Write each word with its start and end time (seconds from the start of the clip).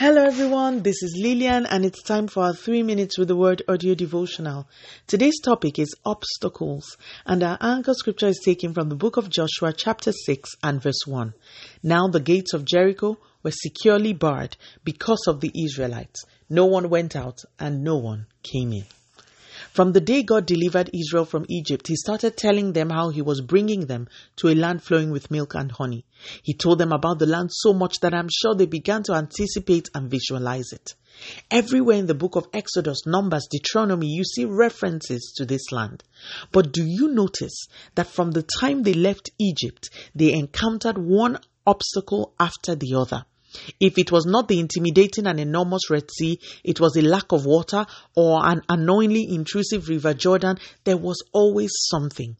Hello 0.00 0.22
everyone, 0.22 0.84
this 0.84 1.02
is 1.02 1.18
Lillian 1.20 1.66
and 1.66 1.84
it's 1.84 2.04
time 2.04 2.28
for 2.28 2.44
our 2.44 2.54
3 2.54 2.84
minutes 2.84 3.18
with 3.18 3.26
the 3.26 3.34
word 3.34 3.62
audio 3.66 3.96
devotional. 3.96 4.68
Today's 5.08 5.40
topic 5.44 5.76
is 5.76 5.92
obstacles 6.04 6.96
and 7.26 7.42
our 7.42 7.58
anchor 7.60 7.94
scripture 7.94 8.28
is 8.28 8.40
taken 8.44 8.72
from 8.72 8.90
the 8.90 8.94
book 8.94 9.16
of 9.16 9.28
Joshua 9.28 9.72
chapter 9.72 10.12
6 10.12 10.50
and 10.62 10.80
verse 10.80 11.04
1. 11.04 11.34
Now 11.82 12.06
the 12.06 12.20
gates 12.20 12.54
of 12.54 12.64
Jericho 12.64 13.18
were 13.42 13.50
securely 13.50 14.12
barred 14.12 14.56
because 14.84 15.24
of 15.26 15.40
the 15.40 15.50
Israelites. 15.64 16.24
No 16.48 16.66
one 16.66 16.90
went 16.90 17.16
out 17.16 17.40
and 17.58 17.82
no 17.82 17.96
one 17.96 18.26
came 18.44 18.72
in. 18.72 18.84
From 19.78 19.92
the 19.92 20.00
day 20.00 20.24
God 20.24 20.44
delivered 20.44 20.90
Israel 20.92 21.24
from 21.24 21.46
Egypt, 21.48 21.86
He 21.86 21.94
started 21.94 22.36
telling 22.36 22.72
them 22.72 22.90
how 22.90 23.10
He 23.10 23.22
was 23.22 23.40
bringing 23.40 23.86
them 23.86 24.08
to 24.38 24.48
a 24.48 24.54
land 24.56 24.82
flowing 24.82 25.12
with 25.12 25.30
milk 25.30 25.54
and 25.54 25.70
honey. 25.70 26.04
He 26.42 26.52
told 26.52 26.80
them 26.80 26.90
about 26.90 27.20
the 27.20 27.26
land 27.26 27.50
so 27.52 27.72
much 27.72 28.00
that 28.00 28.12
I'm 28.12 28.26
sure 28.28 28.56
they 28.56 28.66
began 28.66 29.04
to 29.04 29.12
anticipate 29.12 29.88
and 29.94 30.10
visualize 30.10 30.72
it. 30.72 30.96
Everywhere 31.48 31.96
in 31.96 32.06
the 32.06 32.16
book 32.16 32.34
of 32.34 32.48
Exodus, 32.52 33.06
Numbers, 33.06 33.46
Deuteronomy, 33.48 34.08
you 34.08 34.24
see 34.24 34.46
references 34.46 35.32
to 35.36 35.46
this 35.46 35.70
land. 35.70 36.02
But 36.50 36.72
do 36.72 36.84
you 36.84 37.14
notice 37.14 37.68
that 37.94 38.08
from 38.08 38.32
the 38.32 38.42
time 38.42 38.82
they 38.82 38.94
left 38.94 39.30
Egypt, 39.38 39.90
they 40.12 40.32
encountered 40.32 40.98
one 40.98 41.38
obstacle 41.64 42.34
after 42.40 42.74
the 42.74 42.96
other? 42.96 43.26
If 43.80 43.98
it 43.98 44.12
was 44.12 44.26
not 44.26 44.48
the 44.48 44.58
intimidating 44.58 45.26
and 45.26 45.40
enormous 45.40 45.90
Red 45.90 46.10
Sea, 46.10 46.38
it 46.64 46.80
was 46.80 46.96
a 46.96 47.02
lack 47.02 47.32
of 47.32 47.46
water 47.46 47.86
or 48.14 48.44
an 48.44 48.62
annoyingly 48.68 49.26
intrusive 49.30 49.88
River 49.88 50.14
Jordan, 50.14 50.58
there 50.84 50.96
was 50.96 51.22
always 51.32 51.72
something. 51.74 52.36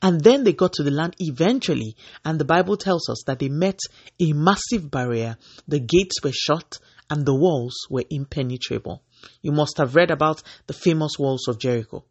And 0.00 0.20
then 0.22 0.44
they 0.44 0.54
got 0.54 0.72
to 0.74 0.82
the 0.82 0.90
land 0.90 1.14
eventually, 1.18 1.96
and 2.24 2.38
the 2.38 2.44
Bible 2.44 2.76
tells 2.76 3.08
us 3.08 3.22
that 3.26 3.38
they 3.38 3.48
met 3.48 3.78
a 4.18 4.32
massive 4.32 4.90
barrier. 4.90 5.36
The 5.68 5.80
gates 5.80 6.22
were 6.22 6.32
shut 6.32 6.78
and 7.10 7.24
the 7.24 7.34
walls 7.34 7.74
were 7.90 8.04
impenetrable. 8.10 9.02
You 9.42 9.52
must 9.52 9.78
have 9.78 9.94
read 9.94 10.10
about 10.10 10.42
the 10.66 10.72
famous 10.72 11.12
walls 11.18 11.48
of 11.48 11.58
Jericho. 11.58 12.04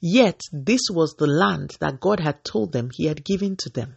Yet, 0.00 0.40
this 0.52 0.82
was 0.90 1.14
the 1.14 1.26
land 1.26 1.76
that 1.80 2.00
God 2.00 2.20
had 2.20 2.44
told 2.44 2.72
them 2.72 2.90
He 2.92 3.06
had 3.06 3.24
given 3.24 3.56
to 3.56 3.70
them. 3.70 3.96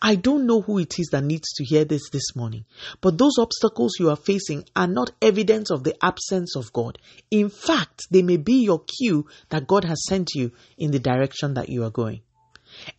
I 0.00 0.14
don't 0.14 0.46
know 0.46 0.60
who 0.60 0.78
it 0.78 0.98
is 0.98 1.08
that 1.12 1.24
needs 1.24 1.52
to 1.54 1.64
hear 1.64 1.84
this 1.84 2.10
this 2.10 2.34
morning, 2.34 2.64
but 3.00 3.18
those 3.18 3.38
obstacles 3.38 3.94
you 3.98 4.10
are 4.10 4.16
facing 4.16 4.64
are 4.74 4.86
not 4.86 5.12
evidence 5.20 5.70
of 5.70 5.84
the 5.84 5.96
absence 6.04 6.56
of 6.56 6.72
God. 6.72 6.98
In 7.30 7.48
fact, 7.48 8.02
they 8.10 8.22
may 8.22 8.36
be 8.36 8.64
your 8.64 8.80
cue 8.80 9.26
that 9.50 9.66
God 9.66 9.84
has 9.84 10.04
sent 10.06 10.30
you 10.34 10.52
in 10.78 10.90
the 10.90 10.98
direction 10.98 11.54
that 11.54 11.68
you 11.68 11.84
are 11.84 11.90
going. 11.90 12.22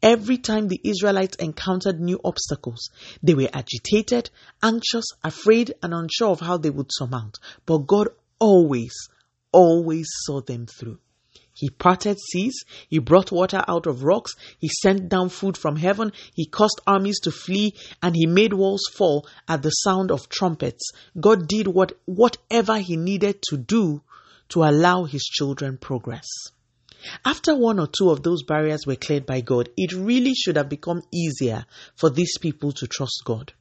Every 0.01 0.37
time 0.37 0.67
the 0.67 0.81
Israelites 0.83 1.35
encountered 1.37 1.99
new 1.99 2.19
obstacles, 2.23 2.89
they 3.21 3.33
were 3.33 3.49
agitated, 3.53 4.29
anxious, 4.63 5.05
afraid, 5.23 5.73
and 5.83 5.93
unsure 5.93 6.31
of 6.31 6.39
how 6.39 6.57
they 6.57 6.69
would 6.69 6.89
surmount. 6.89 7.37
But 7.65 7.79
God 7.79 8.09
always, 8.39 8.93
always 9.51 10.07
saw 10.25 10.41
them 10.41 10.65
through. 10.65 10.99
He 11.57 11.71
parted 11.71 12.19
seas. 12.19 12.63
He 12.87 12.99
brought 12.99 13.31
water 13.31 13.63
out 13.67 13.87
of 13.87 14.03
rocks. 14.03 14.35
He 14.59 14.69
sent 14.69 15.09
down 15.09 15.29
food 15.29 15.57
from 15.57 15.75
heaven. 15.75 16.11
He 16.35 16.45
caused 16.45 16.79
armies 16.85 17.19
to 17.21 17.31
flee 17.31 17.73
and 18.03 18.15
he 18.15 18.27
made 18.27 18.53
walls 18.53 18.83
fall 18.93 19.27
at 19.47 19.63
the 19.63 19.71
sound 19.71 20.11
of 20.11 20.29
trumpets. 20.29 20.91
God 21.19 21.47
did 21.47 21.65
what, 21.67 21.93
whatever 22.05 22.77
he 22.77 22.95
needed 22.95 23.41
to 23.49 23.57
do 23.57 24.03
to 24.49 24.65
allow 24.65 25.05
his 25.05 25.23
children 25.23 25.79
progress. 25.79 26.27
After 27.25 27.55
one 27.55 27.79
or 27.79 27.87
two 27.87 28.11
of 28.11 28.21
those 28.21 28.43
barriers 28.43 28.85
were 28.85 28.95
cleared 28.95 29.25
by 29.25 29.41
God, 29.41 29.69
it 29.75 29.93
really 29.93 30.35
should 30.35 30.57
have 30.57 30.69
become 30.69 31.01
easier 31.11 31.65
for 31.95 32.11
these 32.11 32.37
people 32.37 32.71
to 32.73 32.85
trust 32.85 33.23
God. 33.25 33.53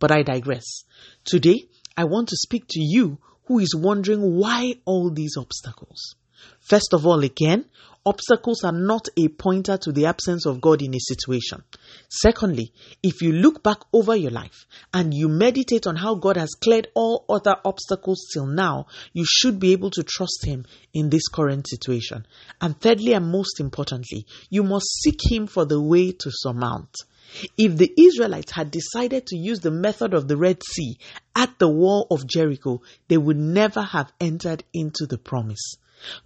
But 0.00 0.10
I 0.10 0.22
digress. 0.22 0.82
Today, 1.24 1.68
I 1.96 2.04
want 2.04 2.30
to 2.30 2.36
speak 2.36 2.64
to 2.70 2.80
you 2.80 3.18
who 3.44 3.60
is 3.60 3.76
wondering 3.76 4.38
why 4.38 4.74
all 4.84 5.10
these 5.10 5.36
obstacles. 5.38 6.16
First 6.60 6.94
of 6.94 7.06
all, 7.06 7.20
again, 7.20 7.66
obstacles 8.06 8.64
are 8.64 8.72
not 8.72 9.08
a 9.16 9.28
pointer 9.28 9.76
to 9.78 9.92
the 9.92 10.06
absence 10.06 10.46
of 10.46 10.60
God 10.60 10.82
in 10.82 10.94
a 10.94 10.98
situation. 10.98 11.62
Secondly, 12.08 12.72
if 13.02 13.22
you 13.22 13.32
look 13.32 13.62
back 13.62 13.78
over 13.92 14.14
your 14.14 14.30
life 14.30 14.66
and 14.92 15.14
you 15.14 15.28
meditate 15.28 15.86
on 15.86 15.96
how 15.96 16.14
God 16.14 16.36
has 16.36 16.50
cleared 16.50 16.88
all 16.94 17.24
other 17.28 17.56
obstacles 17.64 18.26
till 18.32 18.46
now, 18.46 18.86
you 19.12 19.24
should 19.26 19.58
be 19.58 19.72
able 19.72 19.90
to 19.90 20.02
trust 20.02 20.44
Him 20.44 20.66
in 20.92 21.10
this 21.10 21.28
current 21.28 21.68
situation. 21.68 22.26
And 22.60 22.78
thirdly, 22.78 23.14
and 23.14 23.30
most 23.30 23.60
importantly, 23.60 24.26
you 24.50 24.62
must 24.62 24.86
seek 25.02 25.20
Him 25.30 25.46
for 25.46 25.64
the 25.64 25.80
way 25.80 26.12
to 26.12 26.30
surmount. 26.30 26.94
If 27.56 27.76
the 27.76 27.92
Israelites 27.96 28.52
had 28.52 28.70
decided 28.70 29.26
to 29.26 29.36
use 29.36 29.60
the 29.60 29.70
method 29.70 30.14
of 30.14 30.28
the 30.28 30.36
Red 30.36 30.62
Sea 30.62 30.98
at 31.34 31.58
the 31.58 31.68
wall 31.68 32.06
of 32.10 32.26
Jericho, 32.26 32.82
they 33.08 33.16
would 33.16 33.36
never 33.36 33.82
have 33.82 34.12
entered 34.20 34.64
into 34.72 35.06
the 35.06 35.18
promise. 35.18 35.76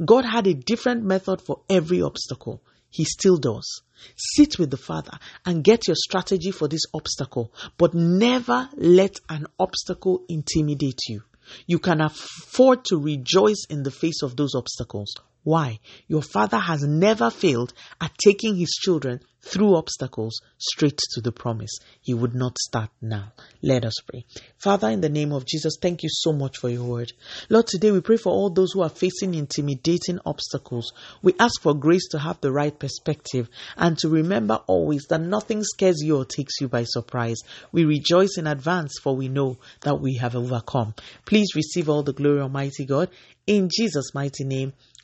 God 0.05 0.25
had 0.25 0.47
a 0.47 0.55
different 0.55 1.05
method 1.05 1.41
for 1.41 1.61
every 1.69 2.03
obstacle. 2.03 2.63
He 2.91 3.05
still 3.05 3.37
does. 3.37 3.83
Sit 4.17 4.59
with 4.59 4.71
the 4.71 4.77
Father 4.77 5.19
and 5.45 5.65
get 5.65 5.87
your 5.87 5.97
strategy 5.97 6.51
for 6.51 6.69
this 6.69 6.83
obstacle, 6.95 7.53
but 7.77 7.95
never 7.95 8.69
let 8.77 9.19
an 9.29 9.47
obstacle 9.59 10.25
intimidate 10.29 11.01
you. 11.09 11.23
You 11.67 11.79
can 11.79 12.01
afford 12.01 12.85
to 12.87 12.99
rejoice 12.99 13.65
in 13.69 13.83
the 13.83 13.91
face 13.91 14.23
of 14.23 14.37
those 14.37 14.55
obstacles. 14.55 15.15
Why? 15.49 15.81
Your 16.09 16.21
Father 16.21 16.59
has 16.59 16.83
never 16.83 17.31
failed 17.31 17.73
at 18.03 18.13
taking 18.23 18.57
His 18.57 18.69
children 18.69 19.21
through 19.41 19.77
obstacles 19.77 20.43
straight 20.59 21.01
to 21.15 21.23
the 21.23 21.33
promise. 21.33 21.71
He 22.03 22.13
would 22.13 22.35
not 22.35 22.59
start 22.59 22.91
now. 23.01 23.33
Let 23.63 23.87
us 23.87 23.95
pray. 24.07 24.27
Father, 24.59 24.91
in 24.91 25.01
the 25.01 25.09
name 25.09 25.33
of 25.33 25.47
Jesus, 25.47 25.79
thank 25.81 26.03
you 26.03 26.11
so 26.13 26.35
much 26.35 26.59
for 26.59 26.69
your 26.69 26.85
word. 26.85 27.15
Lord, 27.49 27.67
today 27.67 27.91
we 27.93 28.03
pray 28.03 28.19
for 28.19 28.29
all 28.29 28.51
those 28.51 28.73
who 28.73 28.83
are 28.83 28.91
facing 28.91 29.35
intimidating 29.35 30.19
obstacles. 30.27 30.93
We 31.23 31.33
ask 31.41 31.63
for 31.63 31.73
grace 31.73 32.09
to 32.11 32.19
have 32.19 32.39
the 32.43 32.53
right 32.53 32.79
perspective 32.79 33.49
and 33.79 33.97
to 34.01 34.11
remember 34.11 34.61
always 34.67 35.07
that 35.09 35.23
nothing 35.23 35.65
scares 35.65 36.03
you 36.03 36.19
or 36.19 36.27
takes 36.27 36.61
you 36.61 36.69
by 36.69 36.85
surprise. 36.85 37.39
We 37.73 37.87
rejoice 37.87 38.37
in 38.37 38.47
advance 38.47 38.99
for 39.03 39.17
we 39.17 39.29
know 39.29 39.57
that 39.81 39.99
we 39.99 40.17
have 40.17 40.37
overcome. 40.37 40.95
Please 41.25 41.55
receive 41.57 41.89
all 41.89 42.03
the 42.03 42.13
glory, 42.13 42.43
Almighty 42.43 42.85
God. 42.85 43.09
In 43.47 43.71
Jesus' 43.75 44.13
mighty 44.13 44.45
name, 44.45 44.75